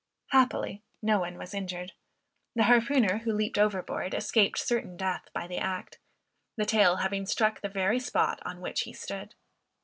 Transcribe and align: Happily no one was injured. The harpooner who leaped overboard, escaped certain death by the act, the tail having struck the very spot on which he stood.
Happily 0.31 0.81
no 1.03 1.19
one 1.19 1.37
was 1.37 1.53
injured. 1.53 1.91
The 2.55 2.63
harpooner 2.63 3.19
who 3.19 3.31
leaped 3.33 3.59
overboard, 3.59 4.15
escaped 4.15 4.57
certain 4.57 4.97
death 4.97 5.29
by 5.31 5.45
the 5.45 5.59
act, 5.59 5.99
the 6.55 6.65
tail 6.65 6.95
having 6.95 7.27
struck 7.27 7.61
the 7.61 7.69
very 7.69 7.99
spot 7.99 8.39
on 8.43 8.61
which 8.61 8.81
he 8.81 8.93
stood. 8.93 9.35